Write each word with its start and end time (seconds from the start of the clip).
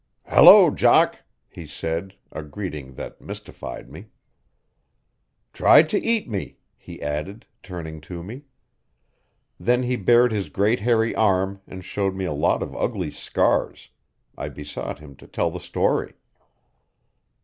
'Hello 0.25 0.71
Jock!' 0.71 1.21
he 1.47 1.67
said, 1.67 2.15
a 2.31 2.41
greeting 2.41 2.95
that 2.95 3.21
mystified 3.21 3.87
me. 3.91 4.07
'Tried 5.53 5.89
to 5.89 5.99
eat 6.03 6.27
me,' 6.27 6.57
he 6.75 6.99
added, 6.99 7.45
turning 7.61 8.01
to 8.01 8.23
me. 8.23 8.41
Then 9.59 9.83
he 9.83 9.97
bared 9.97 10.31
his 10.31 10.49
great 10.49 10.79
hairy 10.79 11.13
arm 11.13 11.61
and 11.67 11.85
showed 11.85 12.15
me 12.15 12.25
a 12.25 12.33
lot 12.33 12.63
of 12.63 12.75
ugly 12.75 13.11
scars, 13.11 13.89
I 14.35 14.49
besought 14.49 14.97
him 14.97 15.15
to 15.17 15.27
tell 15.27 15.51
the 15.51 15.59
story. 15.59 16.15